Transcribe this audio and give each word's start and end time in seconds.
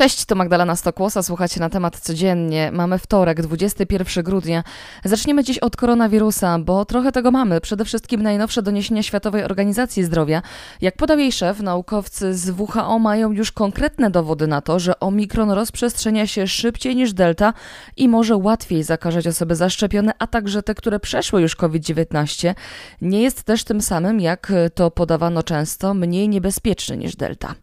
Cześć, 0.00 0.24
to 0.24 0.34
Magdalena 0.34 0.76
Stokłosa, 0.76 1.22
słuchacie 1.22 1.60
na 1.60 1.70
temat 1.70 2.00
codziennie. 2.00 2.70
Mamy 2.72 2.98
wtorek, 2.98 3.42
21 3.42 4.24
grudnia. 4.24 4.64
Zaczniemy 5.04 5.44
dziś 5.44 5.58
od 5.58 5.76
koronawirusa, 5.76 6.58
bo 6.58 6.84
trochę 6.84 7.12
tego 7.12 7.30
mamy. 7.30 7.60
Przede 7.60 7.84
wszystkim 7.84 8.22
najnowsze 8.22 8.62
doniesienia 8.62 9.02
Światowej 9.02 9.44
Organizacji 9.44 10.04
Zdrowia. 10.04 10.42
Jak 10.80 10.96
podał 10.96 11.18
jej 11.18 11.32
szef, 11.32 11.60
naukowcy 11.60 12.34
z 12.34 12.50
WHO 12.50 12.98
mają 12.98 13.32
już 13.32 13.52
konkretne 13.52 14.10
dowody 14.10 14.46
na 14.46 14.60
to, 14.60 14.78
że 14.78 15.00
omikron 15.00 15.50
rozprzestrzenia 15.50 16.26
się 16.26 16.46
szybciej 16.46 16.96
niż 16.96 17.12
delta 17.12 17.52
i 17.96 18.08
może 18.08 18.36
łatwiej 18.36 18.82
zakażać 18.82 19.26
osoby 19.26 19.56
zaszczepione, 19.56 20.12
a 20.18 20.26
także 20.26 20.62
te, 20.62 20.74
które 20.74 21.00
przeszły 21.00 21.42
już 21.42 21.56
COVID-19. 21.56 22.54
Nie 23.02 23.22
jest 23.22 23.42
też 23.42 23.64
tym 23.64 23.80
samym, 23.80 24.20
jak 24.20 24.52
to 24.74 24.90
podawano 24.90 25.42
często, 25.42 25.94
mniej 25.94 26.28
niebezpieczny 26.28 26.96
niż 26.96 27.16
delta. 27.16 27.54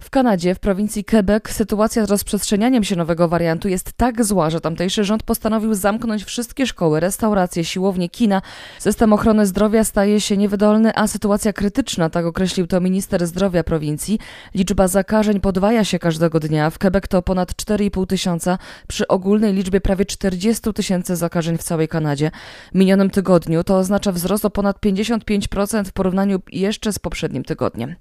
W 0.00 0.10
Kanadzie, 0.10 0.54
w 0.54 0.58
prowincji 0.58 1.04
Quebec, 1.04 1.50
sytuacja 1.50 2.06
z 2.06 2.10
rozprzestrzenianiem 2.10 2.84
się 2.84 2.96
nowego 2.96 3.28
wariantu 3.28 3.68
jest 3.68 3.92
tak 3.92 4.24
zła, 4.24 4.50
że 4.50 4.60
tamtejszy 4.60 5.04
rząd 5.04 5.22
postanowił 5.22 5.74
zamknąć 5.74 6.24
wszystkie 6.24 6.66
szkoły, 6.66 7.00
restauracje, 7.00 7.64
siłownie, 7.64 8.08
kina. 8.08 8.42
System 8.78 9.12
ochrony 9.12 9.46
zdrowia 9.46 9.84
staje 9.84 10.20
się 10.20 10.36
niewydolny, 10.36 10.92
a 10.94 11.06
sytuacja 11.06 11.52
krytyczna, 11.52 12.10
tak 12.10 12.26
określił 12.26 12.66
to 12.66 12.80
minister 12.80 13.26
zdrowia 13.26 13.64
prowincji. 13.64 14.18
Liczba 14.54 14.88
zakażeń 14.88 15.40
podwaja 15.40 15.84
się 15.84 15.98
każdego 15.98 16.40
dnia. 16.40 16.70
W 16.70 16.78
Quebec 16.78 17.04
to 17.08 17.22
ponad 17.22 17.52
4,5 17.52 18.06
tysiąca 18.06 18.58
przy 18.88 19.08
ogólnej 19.08 19.54
liczbie 19.54 19.80
prawie 19.80 20.04
40 20.04 20.72
tysięcy 20.72 21.16
zakażeń 21.16 21.58
w 21.58 21.62
całej 21.62 21.88
Kanadzie. 21.88 22.30
W 22.72 22.74
minionym 22.74 23.10
tygodniu 23.10 23.64
to 23.64 23.78
oznacza 23.78 24.12
wzrost 24.12 24.44
o 24.44 24.50
ponad 24.50 24.76
55% 24.80 25.84
w 25.84 25.92
porównaniu 25.92 26.40
jeszcze 26.52 26.92
z 26.92 26.98
poprzednim 26.98 27.44
tygodniem. 27.44 27.94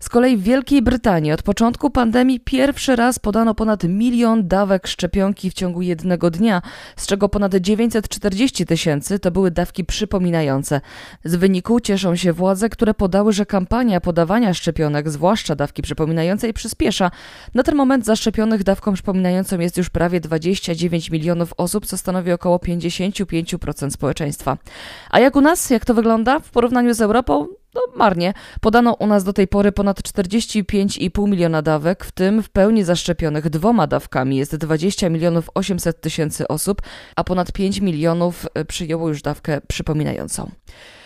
Z 0.00 0.08
kolei 0.08 0.36
w 0.36 0.42
Wielkiej 0.42 0.82
Brytanii 0.82 1.09
Brytanii 1.10 1.32
od 1.32 1.42
początku 1.42 1.90
pandemii 1.90 2.40
pierwszy 2.40 2.96
raz 2.96 3.18
podano 3.18 3.54
ponad 3.54 3.84
milion 3.84 4.48
dawek 4.48 4.86
szczepionki 4.86 5.50
w 5.50 5.54
ciągu 5.54 5.82
jednego 5.82 6.30
dnia, 6.30 6.62
z 6.96 7.06
czego 7.06 7.28
ponad 7.28 7.54
940 7.54 8.66
tysięcy 8.66 9.18
to 9.18 9.30
były 9.30 9.50
dawki 9.50 9.84
przypominające. 9.84 10.80
Z 11.24 11.34
wyniku 11.36 11.80
cieszą 11.80 12.16
się 12.16 12.32
władze, 12.32 12.68
które 12.68 12.94
podały, 12.94 13.32
że 13.32 13.46
kampania 13.46 14.00
podawania 14.00 14.54
szczepionek, 14.54 15.10
zwłaszcza 15.10 15.54
dawki 15.54 15.82
przypominającej, 15.82 16.52
przyspiesza. 16.52 17.10
Na 17.54 17.62
ten 17.62 17.74
moment 17.74 18.04
zaszczepionych 18.04 18.62
dawką 18.62 18.92
przypominającą 18.92 19.60
jest 19.60 19.76
już 19.76 19.90
prawie 19.90 20.20
29 20.20 21.10
milionów 21.10 21.54
osób, 21.56 21.86
co 21.86 21.96
stanowi 21.96 22.32
około 22.32 22.56
55% 22.56 23.90
społeczeństwa. 23.90 24.58
A 25.10 25.20
jak 25.20 25.36
u 25.36 25.40
nas, 25.40 25.70
jak 25.70 25.84
to 25.84 25.94
wygląda 25.94 26.40
w 26.40 26.50
porównaniu 26.50 26.94
z 26.94 27.00
Europą? 27.00 27.59
No 27.74 27.80
marnie. 27.96 28.32
Podano 28.60 28.92
u 28.92 29.06
nas 29.06 29.24
do 29.24 29.32
tej 29.32 29.48
pory 29.48 29.72
ponad 29.72 30.00
45,5 30.00 31.28
miliona 31.28 31.62
dawek, 31.62 32.04
w 32.04 32.12
tym 32.12 32.42
w 32.42 32.48
pełni 32.48 32.84
zaszczepionych 32.84 33.50
dwoma 33.50 33.86
dawkami 33.86 34.36
jest 34.36 34.56
20 34.56 35.08
milionów 35.08 35.50
800 35.54 36.00
tysięcy 36.00 36.48
osób, 36.48 36.82
a 37.16 37.24
ponad 37.24 37.52
5 37.52 37.80
milionów 37.80 38.46
e, 38.54 38.64
przyjęło 38.64 39.08
już 39.08 39.22
dawkę 39.22 39.60
przypominającą. 39.68 40.50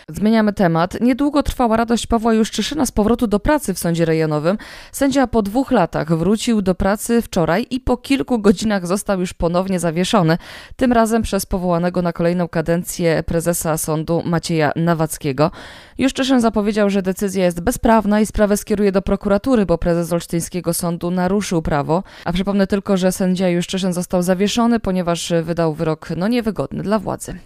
Zmieniamy 0.09 0.53
temat. 0.53 1.01
Niedługo 1.01 1.43
trwała 1.43 1.77
radość 1.77 2.07
Pawła 2.07 2.33
Juszczyszyna 2.33 2.85
z 2.85 2.91
powrotu 2.91 3.27
do 3.27 3.39
pracy 3.39 3.73
w 3.73 3.79
sądzie 3.79 4.05
rejonowym. 4.05 4.57
Sędzia 4.91 5.27
po 5.27 5.41
dwóch 5.41 5.71
latach 5.71 6.17
wrócił 6.17 6.61
do 6.61 6.75
pracy 6.75 7.21
wczoraj 7.21 7.67
i 7.69 7.79
po 7.79 7.97
kilku 7.97 8.39
godzinach 8.39 8.87
został 8.87 9.19
już 9.19 9.33
ponownie 9.33 9.79
zawieszony. 9.79 10.37
Tym 10.75 10.93
razem 10.93 11.21
przez 11.21 11.45
powołanego 11.45 12.01
na 12.01 12.13
kolejną 12.13 12.47
kadencję 12.47 13.23
prezesa 13.23 13.77
sądu 13.77 14.23
Macieja 14.25 14.71
Nawackiego. 14.75 15.51
Juszczyszyn 15.97 16.41
zapowiedział, 16.41 16.89
że 16.89 17.01
decyzja 17.01 17.45
jest 17.45 17.61
bezprawna 17.61 18.21
i 18.21 18.25
sprawę 18.25 18.57
skieruje 18.57 18.91
do 18.91 19.01
prokuratury, 19.01 19.65
bo 19.65 19.77
prezes 19.77 20.13
Olsztyńskiego 20.13 20.73
Sądu 20.73 21.11
naruszył 21.11 21.61
prawo. 21.61 22.03
A 22.25 22.33
przypomnę 22.33 22.67
tylko, 22.67 22.97
że 22.97 23.11
sędzia 23.11 23.49
Juszczyszyn 23.49 23.93
został 23.93 24.21
zawieszony, 24.21 24.79
ponieważ 24.79 25.33
wydał 25.43 25.73
wyrok 25.73 26.09
no 26.17 26.27
niewygodny 26.27 26.83
dla 26.83 26.99
władzy. 26.99 27.39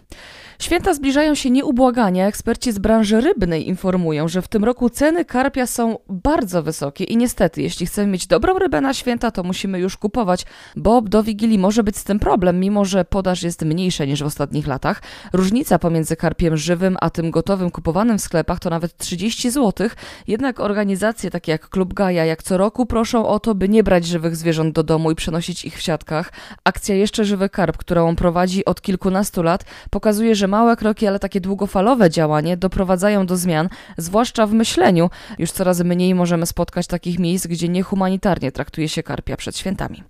Święta 0.61 0.93
zbliżają 0.93 1.35
się 1.35 1.49
nieubłaganie. 1.49 2.27
Eksperci 2.27 2.71
z 2.71 2.79
branży 2.79 3.21
rybnej 3.21 3.67
informują, 3.67 4.27
że 4.27 4.41
w 4.41 4.47
tym 4.47 4.63
roku 4.63 4.89
ceny 4.89 5.25
karpia 5.25 5.67
są 5.67 5.97
bardzo 6.09 6.63
wysokie 6.63 7.03
i 7.03 7.17
niestety, 7.17 7.61
jeśli 7.61 7.85
chcemy 7.85 8.07
mieć 8.07 8.27
dobrą 8.27 8.59
rybę 8.59 8.81
na 8.81 8.93
święta, 8.93 9.31
to 9.31 9.43
musimy 9.43 9.79
już 9.79 9.97
kupować, 9.97 10.45
bo 10.75 11.01
do 11.01 11.23
Wigilii 11.23 11.59
może 11.59 11.83
być 11.83 11.97
z 11.97 12.03
tym 12.03 12.19
problem, 12.19 12.59
mimo 12.59 12.85
że 12.85 13.05
podaż 13.05 13.43
jest 13.43 13.61
mniejsza 13.65 14.05
niż 14.05 14.23
w 14.23 14.25
ostatnich 14.25 14.67
latach. 14.67 15.01
Różnica 15.33 15.79
pomiędzy 15.79 16.15
karpiem 16.15 16.57
żywym 16.57 16.97
a 17.01 17.09
tym 17.09 17.31
gotowym 17.31 17.71
kupowanym 17.71 18.17
w 18.17 18.21
sklepach 18.21 18.59
to 18.59 18.69
nawet 18.69 18.97
30 18.97 19.51
zł. 19.51 19.89
Jednak 20.27 20.59
organizacje 20.59 21.29
takie 21.29 21.51
jak 21.51 21.69
Klub 21.69 21.93
Gaja, 21.93 22.25
jak 22.25 22.43
co 22.43 22.57
roku 22.57 22.85
proszą 22.85 23.27
o 23.27 23.39
to, 23.39 23.55
by 23.55 23.69
nie 23.69 23.83
brać 23.83 24.05
żywych 24.05 24.35
zwierząt 24.35 24.75
do 24.75 24.83
domu 24.83 25.11
i 25.11 25.15
przenosić 25.15 25.65
ich 25.65 25.77
w 25.77 25.81
siatkach. 25.81 26.31
Akcja 26.63 26.95
Jeszcze 26.95 27.25
Żywy 27.25 27.49
Karp, 27.49 27.77
którą 27.77 28.15
prowadzi 28.15 28.65
od 28.65 28.81
kilkunastu 28.81 29.43
lat, 29.43 29.65
pokazuje, 29.89 30.35
że 30.35 30.48
małe 30.49 30.75
kroki, 30.75 31.07
ale 31.07 31.19
takie 31.19 31.41
długofalowe 31.41 32.09
działanie 32.09 32.57
doprowadzają 32.57 33.25
do 33.25 33.37
zmian, 33.37 33.69
zwłaszcza 33.97 34.47
w 34.47 34.53
myśleniu. 34.53 35.09
Już 35.39 35.51
coraz 35.51 35.81
mniej 35.81 36.15
możemy 36.15 36.45
spotkać 36.45 36.87
takich 36.87 37.19
miejsc, 37.19 37.47
gdzie 37.47 37.69
niehumanitarnie 37.69 38.51
traktuje 38.51 38.89
się 38.89 39.03
karpia 39.03 39.37
przed 39.37 39.57
świętami 39.57 40.03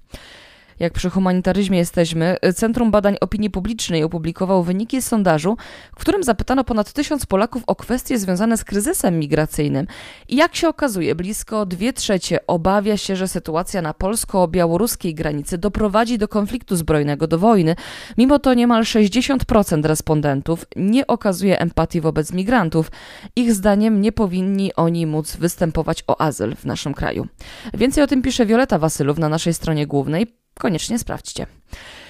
jak 0.79 0.94
przy 0.94 1.09
humanitaryzmie 1.09 1.78
jesteśmy, 1.78 2.38
Centrum 2.56 2.91
Badań 2.91 3.17
Opinii 3.22 3.50
Publicznej 3.50 4.03
opublikował 4.03 4.63
wyniki 4.63 5.01
sondażu, 5.01 5.57
w 5.95 6.00
którym 6.00 6.23
zapytano 6.23 6.63
ponad 6.63 6.94
tysiąc 6.94 7.25
Polaków 7.25 7.63
o 7.67 7.75
kwestie 7.75 8.19
związane 8.19 8.57
z 8.57 8.63
kryzysem 8.63 9.19
migracyjnym. 9.19 9.88
I 10.28 10.35
jak 10.35 10.56
się 10.56 10.68
okazuje, 10.68 11.16
blisko 11.16 11.66
dwie 11.66 11.94
trzecie 11.94 12.47
obawia 12.47 12.97
się, 12.97 13.16
że 13.16 13.28
sytuacja 13.28 13.81
na 13.81 13.94
polsko-białoruskiej 13.94 15.16
granicy 15.16 15.57
doprowadzi 15.57 16.18
do 16.18 16.28
konfliktu 16.28 16.75
zbrojnego, 16.75 17.28
do 17.28 17.39
wojny. 17.39 17.75
Mimo 18.18 18.39
to 18.39 18.53
niemal 18.53 18.84
60% 18.84 19.85
respondentów 19.85 20.66
nie 20.75 21.07
okazuje 21.07 21.59
empatii 21.59 22.01
wobec 22.01 22.34
migrantów. 22.34 22.91
Ich 23.35 23.53
zdaniem 23.53 24.01
nie 24.01 24.12
powinni 24.12 24.75
oni 24.75 25.06
móc 25.06 25.35
występować 25.35 26.03
o 26.07 26.22
azyl 26.22 26.56
w 26.56 26.66
naszym 26.66 26.94
kraju. 26.94 27.28
Więcej 27.73 28.03
o 28.03 28.07
tym 28.07 28.22
pisze 28.22 28.45
Wioleta 28.45 28.79
Wasylów 28.79 29.18
na 29.18 29.29
naszej 29.29 29.53
stronie 29.53 29.88
głównej. 29.88 30.38
Koniecznie 30.59 31.00
sprawdźcie. 31.00 31.47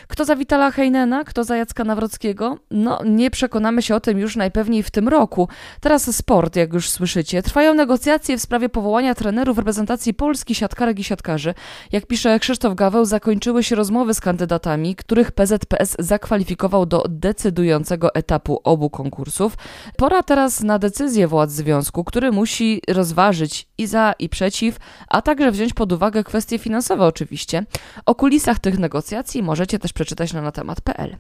Kto 0.10 0.26
za 0.26 0.36
Witala 0.36 0.72
Heinena, 0.72 1.24
kto 1.24 1.44
za 1.44 1.58
Jacka 1.58 1.84
Nawrockiego? 1.84 2.58
No, 2.72 3.00
nie 3.06 3.32
przekonamy 3.32 3.82
się 3.82 3.96
o 3.96 4.00
tym 4.00 4.20
już 4.20 4.36
najpewniej 4.36 4.84
w 4.84 4.92
tym 4.92 5.08
roku. 5.08 5.48
Teraz 5.82 6.16
sport, 6.16 6.56
jak 6.56 6.74
już 6.74 6.90
słyszycie. 6.90 7.44
Trwają 7.44 7.74
negocjacje 7.74 8.38
w 8.38 8.42
sprawie 8.42 8.70
powołania 8.70 9.16
trenerów 9.16 9.58
reprezentacji 9.58 10.14
Polski 10.14 10.56
siatkarek 10.56 11.00
i 11.00 11.04
siatkarzy. 11.04 11.54
Jak 11.92 12.06
pisze 12.06 12.40
Krzysztof 12.40 12.76
Gaweł, 12.76 13.06
zakończyły 13.06 13.64
się 13.64 13.76
rozmowy 13.76 14.14
z 14.14 14.20
kandydatami, 14.22 14.96
których 14.96 15.32
PZPS 15.32 15.96
zakwalifikował 16.00 16.86
do 16.86 17.04
decydującego 17.10 18.16
etapu 18.16 18.62
obu 18.64 18.90
konkursów. 18.90 19.58
Pora 19.98 20.24
teraz 20.24 20.64
na 20.64 20.80
decyzję 20.80 21.28
władz 21.28 21.52
związku, 21.52 22.04
który 22.04 22.32
musi 22.32 22.82
rozważyć 22.88 23.68
i 23.78 23.88
za, 23.88 24.14
i 24.20 24.30
przeciw, 24.30 24.78
a 25.08 25.22
także 25.22 25.52
wziąć 25.52 25.74
pod 25.74 25.92
uwagę 25.92 26.24
kwestie 26.24 26.60
finansowe 26.60 27.06
oczywiście. 27.06 27.66
O 28.06 28.16
kulisach 28.16 28.60
tych 28.60 28.80
negocjacji 28.80 29.44
możecie 29.44 29.80
też 29.80 29.94
przeczytać 30.00 30.34
na 30.34 30.42
natemat.pl. 30.42 31.18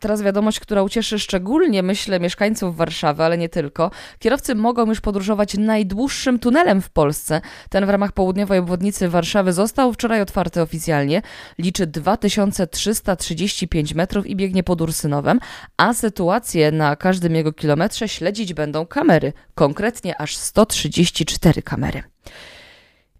Teraz 0.00 0.22
wiadomość, 0.22 0.60
która 0.60 0.82
ucieszy 0.82 1.18
szczególnie, 1.18 1.82
myślę, 1.82 2.20
mieszkańców 2.20 2.76
Warszawy, 2.76 3.24
ale 3.24 3.38
nie 3.38 3.48
tylko. 3.48 3.90
Kierowcy 4.18 4.54
mogą 4.54 4.86
już 4.86 5.00
podróżować 5.00 5.54
najdłuższym 5.54 6.38
tunelem 6.38 6.82
w 6.82 6.90
Polsce. 6.90 7.40
Ten 7.70 7.86
w 7.86 7.88
ramach 7.88 8.12
południowej 8.12 8.58
obwodnicy 8.58 9.08
Warszawy 9.08 9.52
został 9.52 9.92
wczoraj 9.92 10.20
otwarty 10.20 10.62
oficjalnie. 10.62 11.22
Liczy 11.58 11.86
2335 11.86 13.94
metrów 13.94 14.26
i 14.26 14.36
biegnie 14.36 14.62
pod 14.62 14.80
Ursynowem, 14.80 15.40
a 15.76 15.94
sytuację 15.94 16.72
na 16.72 16.96
każdym 16.96 17.34
jego 17.34 17.52
kilometrze 17.52 18.08
śledzić 18.08 18.54
będą 18.54 18.86
kamery, 18.86 19.32
konkretnie 19.54 20.20
aż 20.20 20.36
134 20.36 21.62
kamery. 21.62 22.02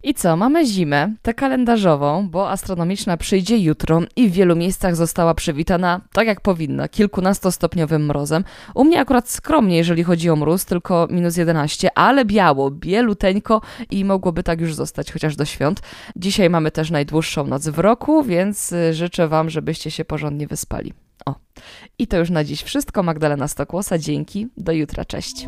I 0.05 0.13
co, 0.13 0.37
mamy 0.37 0.65
zimę, 0.65 1.13
tę 1.21 1.33
kalendarzową, 1.33 2.29
bo 2.29 2.49
astronomiczna 2.49 3.17
przyjdzie 3.17 3.57
jutro 3.57 4.01
i 4.15 4.29
w 4.29 4.31
wielu 4.31 4.55
miejscach 4.55 4.95
została 4.95 5.33
przywitana 5.33 6.01
tak 6.13 6.27
jak 6.27 6.41
powinna, 6.41 6.87
kilkunastostopniowym 6.87 8.05
mrozem. 8.05 8.43
U 8.75 8.83
mnie 8.83 8.99
akurat 8.99 9.29
skromnie, 9.29 9.77
jeżeli 9.77 10.03
chodzi 10.03 10.29
o 10.29 10.35
mróz, 10.35 10.65
tylko 10.65 11.07
minus 11.11 11.37
11, 11.37 11.97
ale 11.97 12.25
biało, 12.25 12.71
bieluteńko 12.71 13.61
i 13.91 14.05
mogłoby 14.05 14.43
tak 14.43 14.61
już 14.61 14.73
zostać 14.73 15.11
chociaż 15.11 15.35
do 15.35 15.45
świąt. 15.45 15.81
Dzisiaj 16.15 16.49
mamy 16.49 16.71
też 16.71 16.91
najdłuższą 16.91 17.47
noc 17.47 17.67
w 17.67 17.79
roku, 17.79 18.23
więc 18.23 18.71
y, 18.71 18.93
życzę 18.93 19.27
Wam, 19.27 19.49
żebyście 19.49 19.91
się 19.91 20.05
porządnie 20.05 20.47
wyspali. 20.47 20.93
O, 21.25 21.35
i 21.99 22.07
to 22.07 22.17
już 22.17 22.29
na 22.29 22.43
dziś 22.43 22.63
wszystko. 22.63 23.03
Magdalena 23.03 23.47
Stokłosa, 23.47 23.97
dzięki, 23.97 24.47
do 24.57 24.71
jutra, 24.71 25.05
cześć. 25.05 25.47